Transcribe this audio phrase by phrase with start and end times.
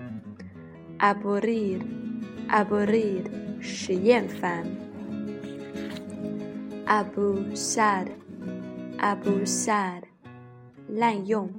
[0.99, 3.23] ；aburrir，aburrir，
[3.61, 4.65] 是厌烦
[6.87, 8.22] ；abusar。
[9.03, 10.05] abusad
[10.87, 11.51] 滥用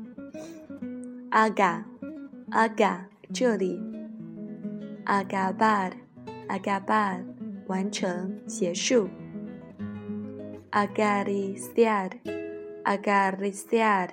[1.29, 1.83] ，aga
[2.49, 3.77] aga 这里
[5.05, 5.91] ，agabad
[6.47, 7.25] agabad
[7.67, 9.09] 完成结束
[10.71, 12.13] ，agari siad
[12.85, 14.11] agari siad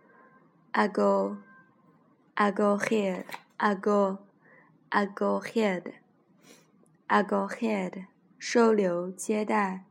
[0.74, 4.18] ，ago，ago here，ago
[4.96, 5.84] I go head,
[7.16, 8.06] I go head，
[8.38, 9.82] 收留接待。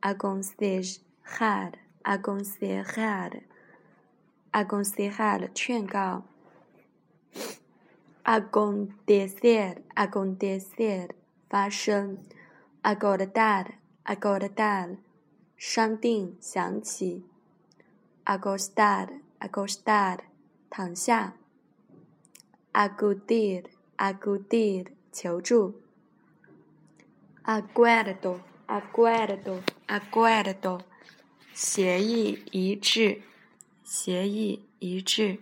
[0.00, 0.82] I go n s e y
[1.36, 6.22] head, I go say head，I go say head 劝告。
[8.24, 8.72] I go
[9.04, 11.14] d e c i d a I go d e c i d
[11.50, 12.16] 发生。
[12.80, 13.72] I go dad,
[14.04, 14.96] I go dad，
[15.58, 17.22] 商定想起。
[18.24, 20.22] I go s t a r d I go s t a r d
[20.70, 21.34] 躺下。
[22.72, 23.71] I go did。
[24.02, 25.74] 阿古蒂，求助。
[27.42, 30.82] 阿瓜尔多，阿瓜尔多，阿瓜尔多，
[31.52, 33.20] 协议一致，
[33.84, 35.38] 协议一致。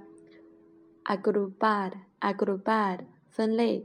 [1.05, 2.99] agrupar agrupar
[3.29, 3.83] 分类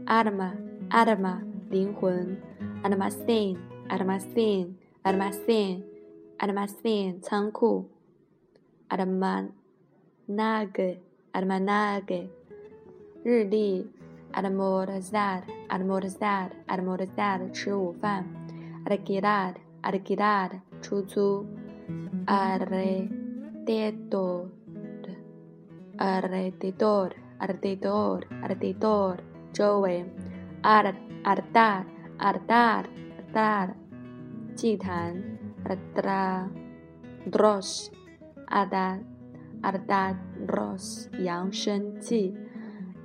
[0.06, 0.46] a r m a
[0.90, 2.36] a r m a 灵魂
[2.82, 4.81] ，almasin，almasin。
[5.04, 5.82] 阿拉马森，
[6.38, 7.90] 阿拉马森，仓库。
[8.86, 9.50] 阿拉曼，
[10.26, 10.96] 哪个？
[11.32, 12.24] 阿拉曼哪个？
[13.24, 13.84] 日历。
[14.30, 18.24] 阿拉莫德萨德，阿拉莫德萨德，阿拉莫德萨德，吃午饭。
[18.84, 21.44] 阿拉吉达德，阿拉吉达德，出租。
[22.26, 22.64] 阿拉
[23.66, 24.48] 蒂多尔，
[25.96, 29.18] 阿拉蒂多尔，阿拉蒂多尔，阿拉蒂多尔，
[29.52, 30.06] 周围。
[30.60, 30.94] 阿拉，
[31.24, 31.84] 阿拉达，
[32.18, 32.84] 阿拉达，
[33.32, 33.74] 达。
[34.54, 35.16] 祭坛，
[35.64, 36.48] 阿尔达，
[37.32, 37.90] 罗斯，
[38.46, 38.98] 阿达，
[39.62, 40.14] 阿尔达
[40.46, 42.34] 罗斯，扬声器，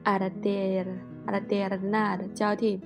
[0.03, 0.85] 阿尔特尔，
[1.25, 2.79] 阿尔特尔纳德交替，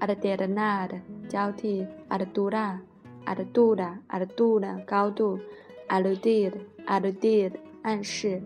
[0.00, 0.96] 阿尔特尔纳德
[1.28, 2.80] 交替，阿尔杜拉，
[3.24, 5.38] 阿尔杜拉，阿尔杜拉高度，
[5.86, 8.42] 阿鲁迪德，阿鲁迪德暗示，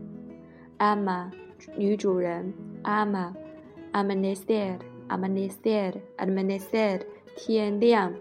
[0.76, 1.30] 阿玛
[1.76, 2.52] 女主人，
[2.82, 3.34] 阿玛，
[3.92, 4.78] 阿曼内塞尔，
[5.08, 7.00] 阿曼内塞尔，阿曼内塞尔
[7.36, 8.12] 天亮。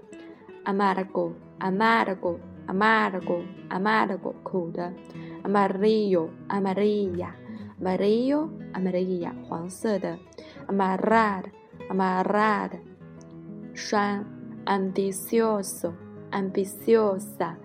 [0.66, 4.34] amargo, amargo, amargo, amargo,
[5.44, 7.36] amarillo, amarilla,
[7.80, 10.18] amarillo, amarilla, 黄色的
[10.68, 11.52] ，amarrar,
[11.90, 12.80] amarrar,
[14.66, 15.92] ambicioso,
[16.32, 17.58] ambiciosa,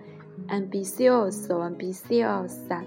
[0.49, 2.83] ambicioso, ambiciosa，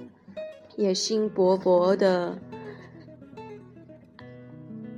[0.77, 2.39] 野心勃勃的。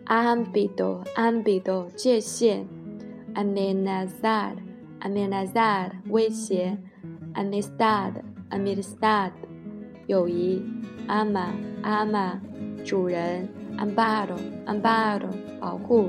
[0.07, 2.67] ámbito, ámbito, 界限
[3.35, 4.74] ，amenazar。
[5.05, 6.79] amenazad 威胁
[7.35, 9.31] ，amistad，amistad
[10.07, 10.61] 友谊
[11.09, 12.39] ，ama，ama
[12.85, 15.29] 主人，ambaro，ambaro
[15.61, 16.09] 保护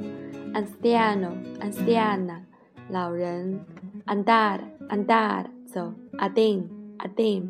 [0.54, 2.38] ，ansiano，ansiana
[2.90, 3.60] 老人
[4.06, 7.48] ，andar，andar 走，atend，atend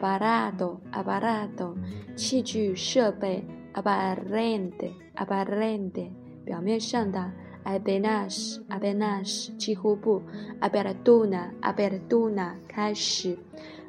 [0.00, 1.76] ，abarado abarado
[2.16, 3.44] 器具设备。
[3.78, 4.88] aparente,
[5.22, 6.04] aparente,
[6.44, 7.30] 表面上的
[7.64, 10.22] apenas, apenas, Chihupu
[10.60, 13.36] apertura, apertura, 开始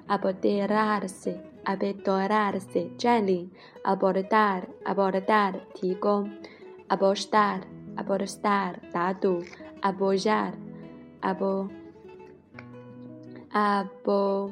[0.08, 1.34] apoderarse,
[1.66, 3.50] apoderarse, 占领
[3.84, 6.30] abordar, abordar, 提供
[6.92, 7.62] Abostar,
[7.96, 8.76] abostar.
[8.92, 9.44] 打赌
[9.82, 10.54] Abojar
[11.22, 11.70] abo,
[13.54, 14.52] abo,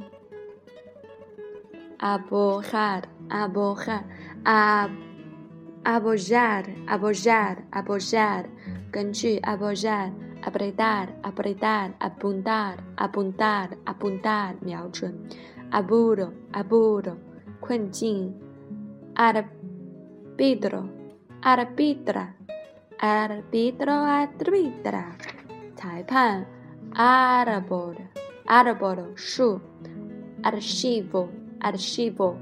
[2.00, 4.03] abojar, abojar,
[4.46, 4.91] ab
[5.88, 8.44] apoyar, apoyar, apoyar,
[8.91, 10.12] 根据 apoyar,
[10.44, 15.15] apretar, apretar, apuntar, apuntar, apuntar, 瞄准
[15.72, 17.15] aburro, aburro,
[17.62, 18.34] 困境
[19.15, 19.46] a r
[20.36, 20.84] b i t r o
[21.44, 22.36] a r b i t r a
[23.00, 23.67] árbitro, a r b
[24.60, 25.06] i t r a
[25.77, 26.46] 裁判
[26.96, 27.96] árbol,
[28.46, 29.62] árbol, 树
[30.44, 31.29] archivo,
[31.63, 32.36] archivo,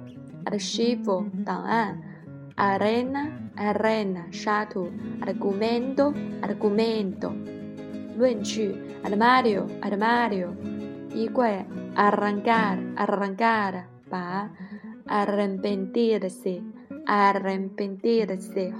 [0.47, 2.14] archivo, 文件。
[2.57, 4.89] arena, arena, shatu,
[5.21, 7.33] argumento, argumento.
[8.43, 10.55] CHU, armario, armario.
[11.95, 14.49] arrancar, arrancar, pa.
[15.07, 16.63] Arrepentirse,
[17.05, 18.73] arrepentirse,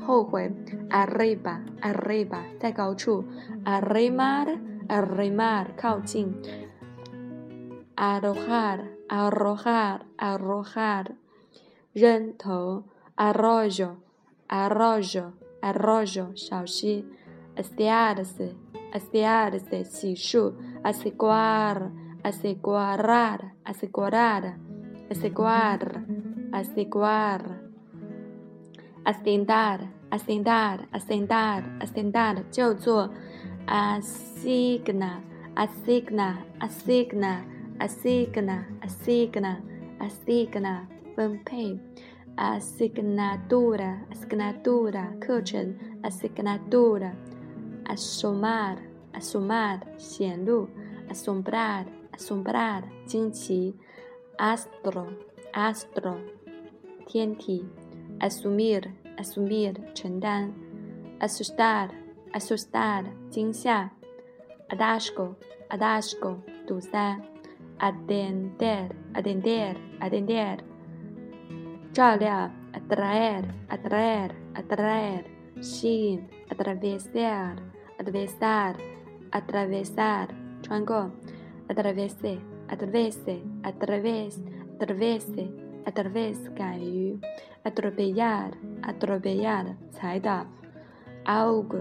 [0.89, 3.23] arriba, arriba, te chu,
[3.65, 4.47] arrimar,
[4.89, 6.01] arrimar, cao
[7.97, 11.15] Arrojar, arrojar, arrojar.
[13.17, 13.95] arrojo,
[14.49, 15.31] arrojo,
[15.61, 17.05] arrojo，小溪
[17.55, 18.55] a s t i a r s e
[18.95, 20.43] astiarse, siqu,
[20.83, 21.91] aseguar,
[22.23, 24.53] asegurar, asegurar,
[25.11, 26.03] aseguar,
[26.53, 27.43] aseguar,
[29.05, 29.79] a s c e n d a r
[30.11, 31.51] a s c e n d a r a s c e n d a
[31.59, 33.09] r a s c e n d a r 叫做
[33.67, 35.19] ，asigna,
[35.55, 37.43] asigna, asigna,
[37.79, 39.57] asigna, asigna,
[39.99, 40.85] asigna，
[41.17, 41.77] 分配。
[42.37, 45.73] asignatura, asignatura, 课程
[46.03, 47.15] asignatura,
[47.85, 48.77] asomar,
[49.13, 50.67] asomar, xianlu
[51.09, 52.83] asombrar, asombrar,
[54.37, 55.07] astro,
[55.53, 56.19] astro,
[57.07, 57.63] tienti
[58.19, 60.51] asumir, asumir, chendan
[61.21, 61.89] asustar,
[62.33, 63.89] asustar, 惊吓
[64.69, 65.35] adasco,
[65.69, 67.17] atasco, 堵塞
[67.79, 70.59] atender, atender, atender
[71.95, 75.23] Trabalhar, atrair, atrair, atrair.
[75.63, 77.55] Xin, atravessar,
[77.97, 78.75] atravessar,
[79.31, 80.27] atravessar.
[80.61, 81.07] 穿过
[81.71, 82.37] ，atravesse,
[82.67, 84.43] atravesse, atravesse,
[84.77, 85.47] atravesse,
[85.87, 87.15] atravesse 敢于
[87.63, 88.51] ，atropellar,
[88.83, 90.43] atropellar 踩倒
[91.23, 91.79] ，algo,